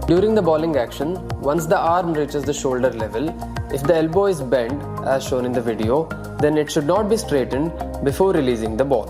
During 0.08 0.34
the 0.34 0.42
bowling 0.42 0.76
action, 0.76 1.28
once 1.40 1.68
the 1.68 1.78
arm 1.78 2.14
reaches 2.14 2.44
the 2.44 2.54
shoulder 2.54 2.90
level, 2.90 3.30
if 3.74 3.82
the 3.84 3.96
elbow 3.96 4.26
is 4.28 4.40
bent 4.42 4.82
as 5.04 5.28
shown 5.28 5.46
in 5.46 5.52
the 5.52 5.62
video, 5.62 6.08
then 6.40 6.58
it 6.58 6.72
should 6.72 6.86
not 6.86 7.10
be 7.10 7.18
straightened 7.18 7.72
before 8.04 8.32
releasing 8.32 8.78
the 8.78 8.86
ball. 8.86 9.08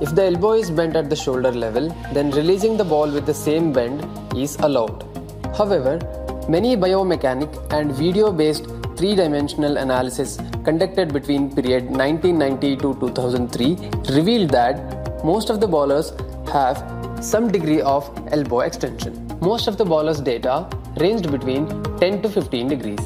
If 0.00 0.14
the 0.14 0.24
elbow 0.24 0.52
is 0.52 0.70
bent 0.70 0.94
at 0.94 1.08
the 1.08 1.16
shoulder 1.16 1.50
level, 1.50 1.88
then 2.12 2.30
releasing 2.30 2.76
the 2.76 2.84
ball 2.84 3.10
with 3.10 3.24
the 3.24 3.32
same 3.32 3.72
bend 3.72 4.04
is 4.36 4.56
allowed. 4.56 5.04
However, 5.56 5.98
many 6.48 6.76
biomechanic 6.76 7.72
and 7.72 7.92
video 7.92 8.30
based 8.30 8.66
three-dimensional 8.98 9.78
analysis 9.78 10.38
conducted 10.64 11.12
between 11.12 11.54
period 11.54 11.84
1990 11.84 12.76
to 12.76 12.94
2003 13.00 13.76
revealed 14.14 14.50
that 14.50 15.24
most 15.24 15.48
of 15.48 15.60
the 15.60 15.66
bowlers 15.66 16.12
have 16.52 16.76
some 17.20 17.50
degree 17.50 17.80
of 17.80 18.10
elbow 18.30 18.60
extension. 18.60 19.26
Most 19.40 19.68
of 19.68 19.78
the 19.78 19.84
bowlers' 19.84 20.20
data 20.20 20.68
ranged 20.98 21.30
between 21.30 21.66
10 21.98 22.22
to 22.22 22.28
15 22.28 22.68
degrees. 22.68 23.00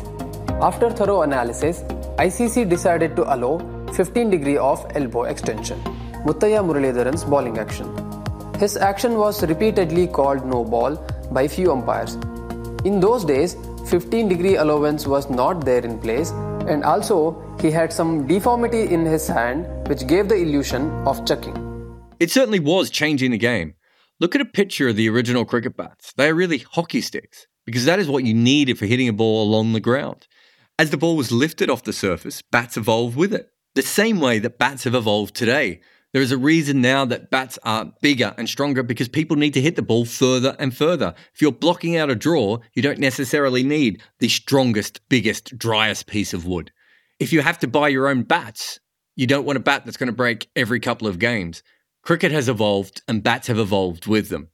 After 0.63 0.91
thorough 0.91 1.23
analysis, 1.23 1.83
ICC 2.19 2.69
decided 2.69 3.17
to 3.17 3.23
allow 3.35 3.59
15 3.93 4.31
degree 4.31 4.57
of 4.57 4.85
elbow 4.95 5.25
extension. 5.25 5.81
Muttiah 6.27 6.63
Muralitharan's 6.65 7.25
bowling 7.25 7.59
action. 7.59 7.89
His 8.59 8.77
action 8.77 9.17
was 9.17 9.43
repeatedly 9.43 10.07
called 10.07 10.45
no 10.47 10.65
ball 10.65 10.97
by 11.33 11.49
few 11.49 11.73
umpires. 11.73 12.15
In 12.85 13.01
those 13.01 13.25
days, 13.25 13.57
15 13.87 14.29
degree 14.29 14.57
allowance 14.57 15.07
was 15.07 15.31
not 15.31 15.65
there 15.65 15.85
in 15.85 15.99
place 15.99 16.31
and 16.69 16.85
also 16.85 17.43
he 17.61 17.71
had 17.71 17.93
some 17.93 18.27
deformity 18.27 18.83
in 18.83 19.05
his 19.05 19.27
hand 19.27 19.67
which 19.89 20.07
gave 20.07 20.29
the 20.29 20.37
illusion 20.37 20.91
of 21.07 21.25
chucking. 21.27 21.57
It 22.21 22.31
certainly 22.31 22.61
was 22.61 22.91
changing 22.91 23.31
the 23.31 23.39
game. 23.39 23.75
Look 24.21 24.35
at 24.35 24.43
a 24.43 24.45
picture 24.45 24.89
of 24.89 24.97
the 24.97 25.09
original 25.09 25.47
cricket 25.47 25.77
bats. 25.77 26.13
They 26.13 26.29
are 26.29 26.35
really 26.35 26.59
hockey 26.59 27.01
sticks 27.01 27.47
because 27.67 27.85
that 27.85 27.99
is 27.99 28.09
what 28.09 28.25
you 28.25 28.35
needed 28.35 28.79
for 28.79 28.87
hitting 28.87 29.09
a 29.09 29.13
ball 29.13 29.43
along 29.43 29.73
the 29.73 29.81
ground. 29.81 30.27
As 30.79 30.91
the 30.91 30.97
ball 30.97 31.17
was 31.17 31.31
lifted 31.31 31.69
off 31.69 31.85
the 31.85 31.93
surface, 31.93 32.43
bats 32.43 32.77
evolved 32.77 33.17
with 33.17 33.35
it. 33.35 33.51
The 33.75 33.83
same 33.83 34.19
way 34.19 34.39
that 34.39 34.59
bats 34.59 34.85
have 34.85 34.95
evolved 34.95 35.35
today. 35.35 35.81
There 36.13 36.23
is 36.23 36.33
a 36.33 36.39
reason 36.39 36.81
now 36.81 37.05
that 37.05 37.31
bats 37.31 37.59
are 37.63 37.93
bigger 38.03 38.35
and 38.37 38.49
stronger 38.49 38.83
because 38.83 39.09
people 39.09 39.37
need 39.37 39.55
to 39.55 39.61
hit 39.61 39.77
the 39.77 39.83
ball 39.83 40.05
further 40.05 40.57
and 40.59 40.77
further. 40.77 41.15
If 41.35 41.41
you're 41.41 41.53
blocking 41.53 41.97
out 41.97 42.11
a 42.11 42.17
draw, 42.17 42.59
you 42.75 42.83
don't 42.83 42.99
necessarily 42.99 43.63
need 43.63 44.03
the 44.19 44.29
strongest, 44.29 45.09
biggest, 45.09 45.57
driest 45.57 46.09
piece 46.09 46.35
of 46.35 46.47
wood. 46.47 46.73
If 47.21 47.33
you 47.33 47.43
have 47.43 47.59
to 47.61 47.69
buy 47.69 47.89
your 47.89 48.09
own 48.09 48.23
bats, 48.23 48.81
you 49.15 49.27
don't 49.27 49.45
want 49.45 49.59
a 49.59 49.61
bat 49.61 49.85
that's 49.85 49.97
going 49.97 50.09
to 50.09 50.13
break 50.13 50.49
every 50.57 50.81
couple 50.81 51.07
of 51.07 51.19
games. 51.19 51.63
Cricket 52.03 52.33
has 52.33 52.49
evolved 52.49 53.03
and 53.07 53.23
bats 53.23 53.47
have 53.47 53.59
evolved 53.59 54.07
with 54.07 54.31
them. 54.31 54.49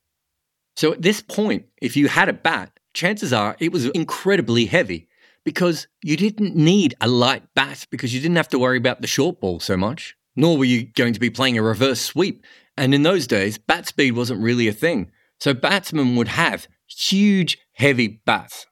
So 0.77 0.93
at 0.93 1.01
this 1.01 1.23
point, 1.23 1.67
if 1.81 1.97
you 1.97 2.09
had 2.09 2.29
a 2.29 2.35
bat, 2.35 2.76
chances 2.97 3.33
are 3.33 3.57
it 3.61 3.73
was 3.73 3.87
incredibly 3.87 4.67
heavy 4.67 5.09
because 5.45 5.87
you 6.03 6.17
didn't 6.17 6.57
need 6.57 6.95
a 7.01 7.07
light 7.07 7.45
bat 7.55 7.87
because 7.91 8.13
you 8.13 8.21
didn't 8.21 8.37
have 8.37 8.49
to 8.49 8.59
worry 8.59 8.79
about 8.79 9.01
the 9.01 9.07
short 9.07 9.41
ball 9.41 9.61
so 9.61 9.77
much 9.77 10.17
nor 10.37 10.59
were 10.59 10.65
you 10.65 10.85
going 10.85 11.15
to 11.15 11.21
be 11.21 11.31
playing 11.31 11.59
a 11.59 11.63
reverse 11.63 12.01
sweep. 12.01 12.45
And 12.77 12.95
in 12.95 13.03
those 13.03 13.27
days, 13.27 13.57
bat 13.57 13.87
speed 13.87 14.13
wasn't 14.13 14.43
really 14.43 14.69
a 14.69 14.73
thing. 14.73 15.11
So 15.41 15.55
batsmen 15.55 16.15
would 16.17 16.29
have 16.29 16.69
huge, 16.87 17.59
heavy 17.73 18.21
bats. 18.25 18.67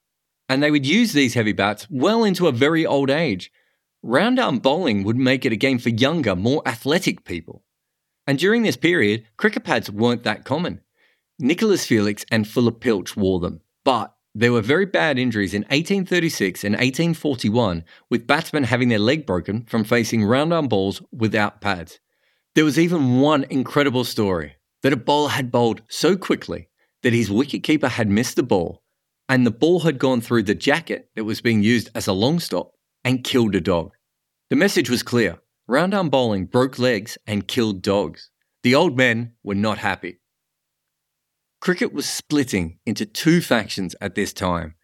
And 0.49 0.63
they 0.63 0.71
would 0.71 0.87
use 0.87 1.13
these 1.13 1.35
heavy 1.35 1.53
bats 1.53 1.87
well 1.91 2.23
into 2.23 2.47
a 2.47 2.53
very 2.53 2.85
old 2.85 3.09
age. 3.09 3.51
Round 4.03 4.39
arm 4.39 4.59
bowling 4.59 5.03
would 5.05 5.17
make 5.17 5.47
it 5.47 5.53
a 5.53 5.57
game 5.57 5.79
for 5.79 5.89
younger, 5.89 6.37
more 6.37 6.63
athletic 6.67 7.25
people. 7.25 7.65
And 8.27 8.39
during 8.39 8.63
this 8.63 8.77
period, 8.77 9.25
cricket 9.39 9.65
pads 9.65 9.91
weren't 9.91 10.25
that 10.25 10.45
common. 10.45 10.83
Nicholas 11.39 11.87
Felix 11.87 12.25
and 12.31 12.47
Philip 12.47 12.81
Pilch 12.81 13.17
wore 13.17 13.41
them, 13.41 13.61
but 13.85 14.15
there 14.35 14.53
were 14.53 14.63
very 14.63 14.87
bad 14.87 15.19
injuries 15.19 15.55
in 15.55 15.63
1836 15.63 16.65
and 16.65 16.75
1841, 16.75 17.85
with 18.11 18.27
batsmen 18.27 18.65
having 18.65 18.89
their 18.89 18.99
leg 18.99 19.27
broken 19.27 19.65
from 19.67 19.85
facing 19.85 20.25
round 20.25 20.53
arm 20.53 20.67
balls 20.67 21.01
without 21.13 21.61
pads. 21.61 22.01
There 22.55 22.65
was 22.65 22.79
even 22.79 23.21
one 23.21 23.45
incredible 23.45 24.05
story 24.05 24.57
that 24.83 24.93
a 24.93 24.97
bowler 24.97 25.31
had 25.31 25.53
bowled 25.53 25.83
so 25.89 26.17
quickly 26.17 26.69
that 27.03 27.13
his 27.13 27.31
wicketkeeper 27.31 27.89
had 27.89 28.09
missed 28.09 28.37
the 28.37 28.43
ball, 28.43 28.83
and 29.29 29.47
the 29.47 29.51
ball 29.51 29.81
had 29.81 29.99
gone 29.99 30.21
through 30.21 30.43
the 30.43 30.55
jacket 30.55 31.11
that 31.15 31.25
was 31.25 31.41
being 31.41 31.63
used 31.63 31.91
as 31.95 32.09
a 32.09 32.13
long 32.13 32.41
stop 32.41 32.73
and 33.05 33.23
killed 33.23 33.55
a 33.55 33.61
dog. 33.61 33.93
The 34.51 34.57
message 34.57 34.91
was 34.91 35.03
clear 35.03 35.39
round 35.69 35.95
arm 35.95 36.11
bowling 36.11 36.47
broke 36.47 36.79
legs 36.79 37.17
and 37.27 37.49
killed 37.49 37.83
dogs. 37.83 38.31
The 38.63 38.75
old 38.75 38.97
men 38.97 39.33
were 39.43 39.55
not 39.55 39.79
happy. 39.79 40.19
Cricket 41.65 41.95
was 41.95 42.05
splitting 42.07 42.79
into 42.85 43.07
two 43.07 43.41
factions 43.41 43.97
at 43.99 44.15
this 44.15 44.35
time, 44.35 44.75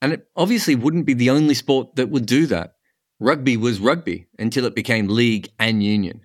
and 0.00 0.14
it 0.14 0.28
obviously 0.34 0.74
wouldn't 0.74 1.04
be 1.04 1.12
the 1.12 1.28
only 1.28 1.52
sport 1.52 1.94
that 1.96 2.08
would 2.08 2.24
do 2.24 2.46
that. 2.46 2.72
Rugby 3.20 3.58
was 3.58 3.78
rugby 3.78 4.28
until 4.38 4.64
it 4.64 4.74
became 4.74 5.08
league 5.08 5.50
and 5.58 5.84
union. 5.84 6.22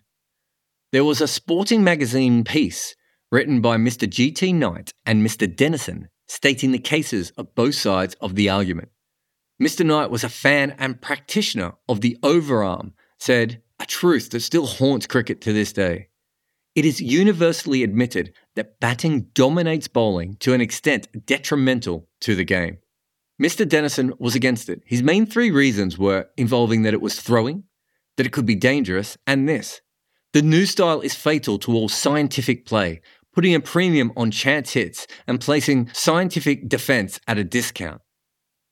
There 0.94 1.04
was 1.04 1.20
a 1.20 1.28
sporting 1.28 1.84
magazine 1.84 2.46
piece 2.46 2.96
written 3.34 3.60
by 3.60 3.76
Mr. 3.76 4.10
G.T. 4.10 4.54
Knight 4.54 4.94
and 5.06 5.28
Mr. 5.28 5.54
Dennison 5.54 6.08
stating 6.26 6.72
the 6.72 6.80
cases 6.80 7.32
of 7.32 7.54
both 7.54 7.76
sides 7.76 8.16
of 8.22 8.36
the 8.36 8.50
argument. 8.50 8.88
Mr. 9.62 9.86
Knight 9.86 10.10
was 10.10 10.24
a 10.24 10.30
fan 10.30 10.74
and 10.80 11.02
practitioner 11.02 11.74
of 11.90 12.00
the 12.00 12.18
overarm, 12.24 12.94
said, 13.20 13.62
a 13.78 13.86
truth 13.86 14.30
that 14.30 14.40
still 14.40 14.68
haunts 14.68 15.06
cricket 15.06 15.42
to 15.42 15.52
this 15.52 15.74
day. 15.74 16.08
It 16.78 16.86
is 16.86 17.02
universally 17.02 17.82
admitted 17.82 18.36
that 18.56 18.80
batting 18.80 19.32
dominates 19.34 19.88
bowling 19.88 20.36
to 20.42 20.54
an 20.54 20.62
extent 20.62 21.08
detrimental 21.26 22.08
to 22.22 22.36
the 22.36 22.44
game. 22.44 22.78
Mr. 23.42 23.68
Dennison 23.68 24.14
was 24.20 24.36
against 24.36 24.70
it. 24.70 24.84
His 24.86 25.02
main 25.02 25.26
three 25.26 25.50
reasons 25.50 25.98
were 25.98 26.28
involving 26.38 26.84
that 26.84 26.94
it 26.94 27.02
was 27.02 27.20
throwing, 27.20 27.64
that 28.16 28.28
it 28.28 28.32
could 28.32 28.46
be 28.46 28.54
dangerous, 28.54 29.18
and 29.26 29.50
this. 29.50 29.82
The 30.34 30.44
new 30.44 30.68
style 30.68 31.02
is 31.02 31.16
fatal 31.16 31.58
to 31.58 31.74
all 31.74 31.90
scientific 31.90 32.68
play, 32.68 33.02
putting 33.34 33.56
a 33.56 33.60
premium 33.60 34.12
on 34.16 34.30
chance 34.30 34.74
hits 34.74 35.08
and 35.26 35.42
placing 35.42 35.90
scientific 35.94 36.70
defense 36.70 37.20
at 37.28 37.40
a 37.40 37.44
discount. 37.44 38.04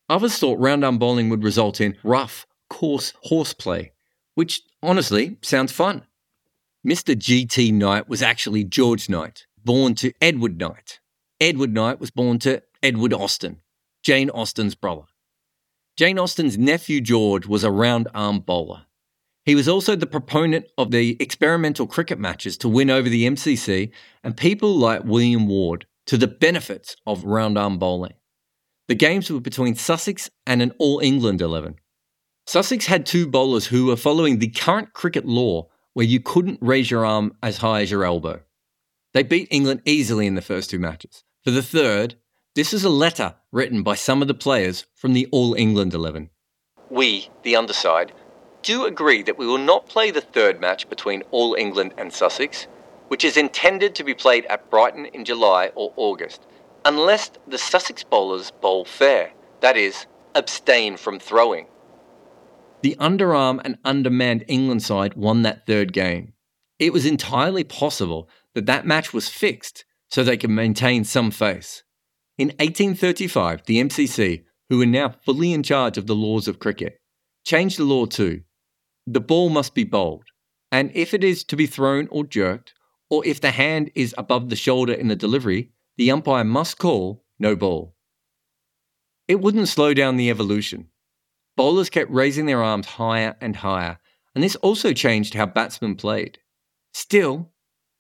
Others 0.09 0.38
thought 0.38 0.59
round 0.59 0.85
arm 0.85 1.00
bowling 1.00 1.29
would 1.29 1.43
result 1.43 1.81
in 1.81 1.97
rough, 2.03 2.45
coarse 2.69 3.13
horseplay, 3.24 3.93
which 4.35 4.62
honestly 4.83 5.39
sounds 5.41 5.71
fun. 5.71 6.05
Mr. 6.85 7.15
GT 7.15 7.73
Knight 7.73 8.07
was 8.07 8.21
actually 8.21 8.63
George 8.63 9.09
Knight, 9.09 9.47
born 9.63 9.95
to 9.95 10.13
Edward 10.21 10.59
Knight. 10.59 10.99
Edward 11.41 11.73
Knight 11.73 11.99
was 11.99 12.11
born 12.11 12.37
to 12.39 12.61
Edward 12.83 13.11
Austen, 13.11 13.61
Jane 14.03 14.29
Austen's 14.29 14.75
brother. 14.75 15.01
Jane 15.97 16.19
Austen's 16.19 16.59
nephew 16.59 17.01
George 17.01 17.47
was 17.47 17.63
a 17.63 17.71
round 17.71 18.07
arm 18.13 18.39
bowler. 18.39 18.85
He 19.45 19.55
was 19.55 19.67
also 19.67 19.95
the 19.95 20.05
proponent 20.05 20.67
of 20.77 20.91
the 20.91 21.17
experimental 21.19 21.87
cricket 21.87 22.19
matches 22.19 22.55
to 22.59 22.69
win 22.69 22.91
over 22.91 23.09
the 23.09 23.25
MCC 23.25 23.89
and 24.23 24.37
people 24.37 24.77
like 24.77 25.03
William 25.03 25.47
Ward 25.47 25.87
to 26.05 26.17
the 26.17 26.27
benefits 26.27 26.95
of 27.07 27.23
round 27.23 27.57
arm 27.57 27.79
bowling. 27.79 28.13
The 28.87 28.95
games 28.95 29.31
were 29.31 29.39
between 29.39 29.73
Sussex 29.73 30.29
and 30.45 30.61
an 30.61 30.71
All 30.77 30.99
England 30.99 31.41
11. 31.41 31.77
Sussex 32.45 32.85
had 32.85 33.07
two 33.07 33.25
bowlers 33.25 33.65
who 33.65 33.87
were 33.87 33.95
following 33.95 34.37
the 34.37 34.49
current 34.49 34.93
cricket 34.93 35.25
law 35.25 35.67
where 35.95 36.05
you 36.05 36.19
couldn't 36.19 36.59
raise 36.61 36.91
your 36.91 37.05
arm 37.05 37.33
as 37.41 37.57
high 37.57 37.81
as 37.81 37.89
your 37.89 38.03
elbow. 38.03 38.41
They 39.13 39.23
beat 39.23 39.47
England 39.49 39.81
easily 39.85 40.27
in 40.27 40.35
the 40.35 40.41
first 40.41 40.69
two 40.69 40.77
matches. 40.77 41.23
For 41.41 41.51
the 41.51 41.63
third, 41.63 42.15
this 42.53 42.73
is 42.73 42.83
a 42.83 42.89
letter 42.89 43.35
written 43.53 43.81
by 43.81 43.95
some 43.95 44.21
of 44.21 44.27
the 44.27 44.33
players 44.33 44.85
from 44.93 45.13
the 45.13 45.25
All 45.31 45.53
England 45.53 45.93
11. 45.93 46.29
We, 46.89 47.29
the 47.43 47.55
underside, 47.55 48.11
do 48.61 48.85
agree 48.85 49.23
that 49.23 49.37
we 49.37 49.47
will 49.47 49.57
not 49.57 49.87
play 49.87 50.11
the 50.11 50.19
third 50.19 50.59
match 50.59 50.89
between 50.89 51.23
All 51.31 51.55
England 51.55 51.93
and 51.97 52.11
Sussex, 52.11 52.67
which 53.07 53.23
is 53.23 53.37
intended 53.37 53.95
to 53.95 54.03
be 54.03 54.13
played 54.13 54.45
at 54.47 54.69
Brighton 54.69 55.05
in 55.05 55.23
July 55.23 55.71
or 55.75 55.93
August, 55.95 56.45
unless 56.83 57.31
the 57.47 57.57
Sussex 57.57 58.03
bowlers 58.03 58.51
bowl 58.51 58.83
fair, 58.83 59.31
that 59.61 59.77
is, 59.77 60.07
abstain 60.35 60.97
from 60.97 61.19
throwing. 61.19 61.67
The 62.85 62.95
underarm 62.99 63.61
and 63.65 63.79
undermanned 63.83 64.45
England 64.47 64.83
side 64.83 65.15
won 65.15 65.41
that 65.41 65.65
third 65.65 65.91
game. 65.91 66.33
It 66.77 66.93
was 66.93 67.03
entirely 67.03 67.63
possible 67.63 68.29
that 68.53 68.67
that 68.67 68.85
match 68.85 69.11
was 69.11 69.27
fixed 69.27 69.85
so 70.11 70.23
they 70.23 70.37
could 70.37 70.51
maintain 70.51 71.03
some 71.03 71.31
face. 71.31 71.81
In 72.37 72.49
1835, 72.49 73.65
the 73.65 73.81
MCC, 73.81 74.43
who 74.69 74.77
were 74.77 74.85
now 74.85 75.09
fully 75.09 75.51
in 75.51 75.63
charge 75.63 75.97
of 75.97 76.05
the 76.05 76.13
laws 76.13 76.47
of 76.47 76.59
cricket, 76.59 77.01
changed 77.43 77.79
the 77.79 77.85
law 77.85 78.05
to 78.05 78.43
the 79.07 79.19
ball 79.19 79.49
must 79.49 79.73
be 79.73 79.83
bowled, 79.83 80.25
and 80.71 80.91
if 80.93 81.15
it 81.15 81.23
is 81.23 81.43
to 81.45 81.55
be 81.55 81.65
thrown 81.65 82.07
or 82.11 82.23
jerked, 82.23 82.75
or 83.09 83.25
if 83.25 83.41
the 83.41 83.49
hand 83.49 83.89
is 83.95 84.13
above 84.15 84.49
the 84.49 84.55
shoulder 84.55 84.93
in 84.93 85.07
the 85.07 85.15
delivery, 85.15 85.71
the 85.97 86.11
umpire 86.11 86.43
must 86.43 86.77
call 86.77 87.25
no 87.39 87.55
ball. 87.55 87.95
It 89.27 89.41
wouldn't 89.41 89.69
slow 89.69 89.95
down 89.95 90.17
the 90.17 90.29
evolution. 90.29 90.89
Bowlers 91.55 91.89
kept 91.89 92.12
raising 92.12 92.45
their 92.45 92.62
arms 92.62 92.85
higher 92.85 93.35
and 93.39 93.55
higher, 93.55 94.00
and 94.33 94.43
this 94.43 94.55
also 94.57 94.93
changed 94.93 95.33
how 95.33 95.45
batsmen 95.45 95.95
played. 95.95 96.39
Still, 96.93 97.51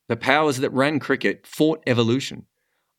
the 0.07 0.17
powers 0.17 0.57
that 0.57 0.71
ran 0.71 0.99
cricket 0.99 1.47
fought 1.47 1.81
evolution. 1.87 2.45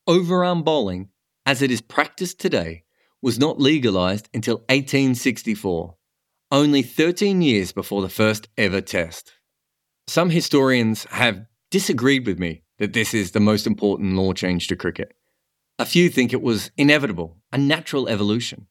Overarm 0.08 0.64
bowling, 0.64 1.10
as 1.44 1.62
it 1.62 1.70
is 1.70 1.80
practiced 1.80 2.40
today, 2.40 2.84
was 3.20 3.38
not 3.38 3.60
legalised 3.60 4.28
until 4.32 4.56
1864, 4.68 5.96
only 6.50 6.82
13 6.82 7.42
years 7.42 7.72
before 7.72 8.02
the 8.02 8.08
first 8.08 8.48
ever 8.56 8.80
test. 8.80 9.32
Some 10.06 10.30
historians 10.30 11.04
have 11.10 11.46
disagreed 11.70 12.26
with 12.26 12.38
me 12.38 12.62
that 12.78 12.92
this 12.92 13.12
is 13.12 13.32
the 13.32 13.40
most 13.40 13.66
important 13.66 14.14
law 14.14 14.32
change 14.32 14.68
to 14.68 14.76
cricket. 14.76 15.12
A 15.78 15.84
few 15.84 16.08
think 16.08 16.32
it 16.32 16.42
was 16.42 16.70
inevitable, 16.76 17.38
a 17.52 17.58
natural 17.58 18.08
evolution. 18.08 18.68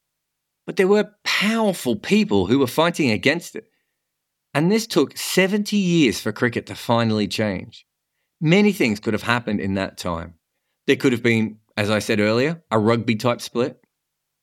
But 0.66 0.76
there 0.76 0.88
were 0.88 1.12
powerful 1.24 1.96
people 1.96 2.46
who 2.46 2.58
were 2.58 2.66
fighting 2.66 3.10
against 3.10 3.54
it. 3.54 3.70
And 4.52 4.70
this 4.70 4.86
took 4.86 5.16
70 5.16 5.76
years 5.76 6.20
for 6.20 6.32
cricket 6.32 6.66
to 6.66 6.74
finally 6.74 7.28
change. 7.28 7.86
Many 8.40 8.72
things 8.72 9.00
could 9.00 9.14
have 9.14 9.22
happened 9.22 9.60
in 9.60 9.74
that 9.74 9.96
time. 9.96 10.34
There 10.86 10.96
could 10.96 11.12
have 11.12 11.22
been, 11.22 11.58
as 11.76 11.90
I 11.90 12.00
said 12.00 12.20
earlier, 12.20 12.62
a 12.70 12.78
rugby 12.78 13.16
type 13.16 13.40
split. 13.40 13.80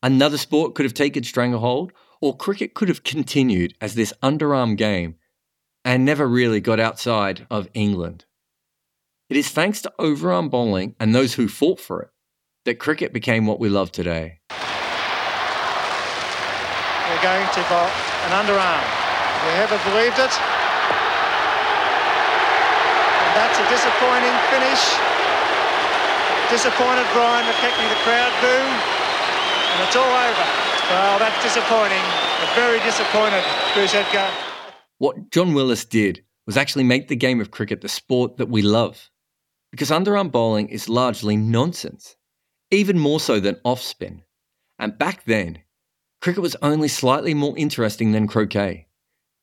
Another 0.02 0.38
sport 0.38 0.74
could 0.74 0.84
have 0.84 0.94
taken 0.94 1.24
stranglehold, 1.24 1.92
or 2.20 2.36
cricket 2.36 2.74
could 2.74 2.88
have 2.88 3.04
continued 3.04 3.74
as 3.80 3.94
this 3.94 4.12
underarm 4.22 4.76
game 4.76 5.16
and 5.84 6.04
never 6.04 6.26
really 6.26 6.60
got 6.60 6.80
outside 6.80 7.46
of 7.50 7.68
England. 7.74 8.24
It 9.28 9.36
is 9.36 9.48
thanks 9.48 9.82
to 9.82 9.92
overarm 9.98 10.50
bowling 10.50 10.94
and 10.98 11.14
those 11.14 11.34
who 11.34 11.48
fought 11.48 11.80
for 11.80 12.02
it 12.02 12.10
that 12.64 12.78
cricket 12.78 13.12
became 13.12 13.46
what 13.46 13.60
we 13.60 13.68
love 13.68 13.92
today. 13.92 14.40
They're 17.14 17.30
going 17.38 17.46
to 17.46 17.62
bowl 17.70 17.86
an 18.26 18.34
underarm. 18.34 18.82
We 19.46 19.54
ever 19.62 19.78
believed 19.86 20.18
it? 20.18 20.34
And 23.22 23.30
that's 23.38 23.54
a 23.54 23.66
disappointing 23.70 24.34
finish. 24.50 24.82
Disappointed 26.50 27.06
Brian 27.14 27.46
McKechnie, 27.46 27.86
the 27.86 28.02
crowd 28.02 28.34
boo. 28.42 28.50
And 28.50 29.86
it's 29.86 29.94
all 29.94 30.10
over. 30.10 30.46
Well, 30.90 31.20
that's 31.20 31.40
disappointing. 31.40 32.02
But 32.40 32.50
very 32.56 32.80
disappointed, 32.80 33.44
Bruce 33.74 33.94
Edgar. 33.94 34.28
What 34.98 35.30
John 35.30 35.54
Willes 35.54 35.84
did 35.84 36.24
was 36.48 36.56
actually 36.56 36.82
make 36.82 37.06
the 37.06 37.14
game 37.14 37.40
of 37.40 37.52
cricket 37.52 37.80
the 37.80 37.88
sport 37.88 38.38
that 38.38 38.48
we 38.48 38.60
love. 38.60 39.08
Because 39.70 39.90
underarm 39.90 40.32
bowling 40.32 40.68
is 40.68 40.88
largely 40.88 41.36
nonsense, 41.36 42.16
even 42.72 42.98
more 42.98 43.20
so 43.20 43.38
than 43.38 43.60
off 43.64 43.80
spin. 43.80 44.24
And 44.80 44.98
back 44.98 45.22
then, 45.26 45.60
cricket 46.24 46.42
was 46.42 46.56
only 46.62 46.88
slightly 46.88 47.34
more 47.34 47.52
interesting 47.58 48.12
than 48.12 48.26
croquet. 48.26 48.86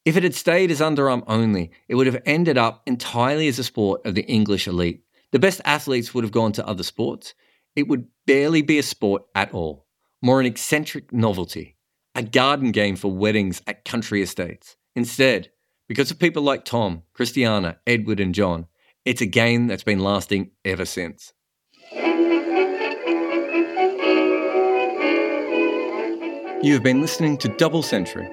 If 0.03 0.17
it 0.17 0.23
had 0.23 0.33
stayed 0.33 0.71
as 0.71 0.79
underarm 0.79 1.23
only, 1.27 1.69
it 1.87 1.93
would 1.93 2.07
have 2.07 2.23
ended 2.25 2.57
up 2.57 2.81
entirely 2.87 3.47
as 3.47 3.59
a 3.59 3.63
sport 3.63 4.03
of 4.03 4.15
the 4.15 4.25
English 4.25 4.65
elite. 4.65 5.03
The 5.31 5.37
best 5.37 5.61
athletes 5.63 6.15
would 6.15 6.23
have 6.23 6.31
gone 6.31 6.53
to 6.53 6.67
other 6.67 6.81
sports. 6.81 7.35
It 7.75 7.87
would 7.87 8.07
barely 8.25 8.63
be 8.63 8.79
a 8.79 8.83
sport 8.83 9.21
at 9.35 9.53
all, 9.53 9.85
more 10.23 10.39
an 10.39 10.47
eccentric 10.47 11.13
novelty, 11.13 11.77
a 12.15 12.23
garden 12.23 12.71
game 12.71 12.95
for 12.95 13.11
weddings 13.11 13.61
at 13.67 13.85
country 13.85 14.23
estates. 14.23 14.75
Instead, 14.95 15.51
because 15.87 16.09
of 16.09 16.17
people 16.17 16.41
like 16.41 16.65
Tom, 16.65 17.03
Christiana, 17.13 17.77
Edward, 17.85 18.19
and 18.19 18.33
John, 18.33 18.65
it's 19.05 19.21
a 19.21 19.27
game 19.27 19.67
that's 19.67 19.83
been 19.83 19.99
lasting 19.99 20.49
ever 20.65 20.85
since. 20.85 21.31
You 26.63 26.73
have 26.73 26.83
been 26.83 27.01
listening 27.01 27.37
to 27.37 27.47
Double 27.47 27.81
Century. 27.81 28.29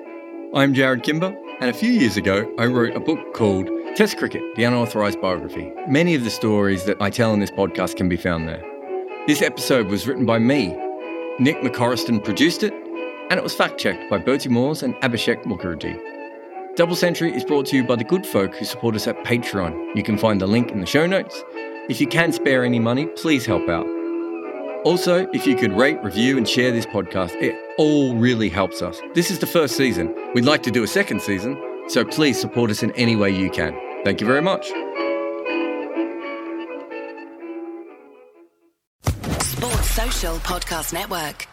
I'm 0.54 0.74
Jarrod 0.74 1.02
Kimber, 1.02 1.34
and 1.60 1.70
a 1.70 1.72
few 1.72 1.90
years 1.90 2.18
ago, 2.18 2.46
I 2.58 2.66
wrote 2.66 2.94
a 2.94 3.00
book 3.00 3.32
called 3.32 3.70
Test 3.96 4.18
Cricket 4.18 4.42
The 4.54 4.64
Unauthorised 4.64 5.18
Biography. 5.22 5.72
Many 5.88 6.14
of 6.14 6.24
the 6.24 6.30
stories 6.30 6.84
that 6.84 7.00
I 7.00 7.08
tell 7.08 7.32
in 7.32 7.40
this 7.40 7.50
podcast 7.50 7.96
can 7.96 8.06
be 8.06 8.18
found 8.18 8.46
there. 8.46 8.62
This 9.26 9.40
episode 9.40 9.86
was 9.86 10.06
written 10.06 10.26
by 10.26 10.38
me. 10.38 10.76
Nick 11.38 11.62
McCorriston 11.62 12.22
produced 12.22 12.62
it, 12.62 12.74
and 13.30 13.38
it 13.38 13.42
was 13.42 13.54
fact 13.54 13.80
checked 13.80 14.10
by 14.10 14.18
Bertie 14.18 14.50
Moores 14.50 14.82
and 14.82 14.94
Abhishek 14.96 15.44
Mukherjee. 15.44 15.98
Double 16.76 16.96
Century 16.96 17.34
is 17.34 17.44
brought 17.44 17.64
to 17.68 17.76
you 17.76 17.84
by 17.84 17.96
the 17.96 18.04
good 18.04 18.26
folk 18.26 18.54
who 18.54 18.66
support 18.66 18.94
us 18.94 19.06
at 19.06 19.16
Patreon. 19.24 19.96
You 19.96 20.02
can 20.02 20.18
find 20.18 20.38
the 20.38 20.46
link 20.46 20.70
in 20.70 20.80
the 20.80 20.86
show 20.86 21.06
notes. 21.06 21.42
If 21.88 21.98
you 21.98 22.06
can 22.06 22.32
spare 22.32 22.62
any 22.62 22.78
money, 22.78 23.06
please 23.06 23.46
help 23.46 23.70
out. 23.70 23.86
Also, 24.88 25.28
if 25.34 25.46
you 25.46 25.54
could 25.54 25.70
rate, 25.74 26.02
review, 26.02 26.38
and 26.38 26.48
share 26.48 26.72
this 26.72 26.86
podcast, 26.86 27.34
it 27.42 27.54
all 27.76 28.14
really 28.14 28.48
helps 28.48 28.80
us. 28.80 29.02
This 29.12 29.30
is 29.30 29.38
the 29.38 29.46
first 29.46 29.76
season. 29.76 30.14
We'd 30.32 30.46
like 30.46 30.62
to 30.62 30.70
do 30.70 30.82
a 30.82 30.86
second 30.86 31.20
season, 31.20 31.62
so 31.88 32.06
please 32.06 32.40
support 32.40 32.70
us 32.70 32.82
in 32.82 32.92
any 32.92 33.14
way 33.14 33.28
you 33.30 33.50
can. 33.50 33.78
Thank 34.02 34.22
you 34.22 34.26
very 34.26 34.40
much. 34.40 34.68
Sports 39.42 39.90
Social 39.90 40.36
Podcast 40.36 40.94
Network. 40.94 41.46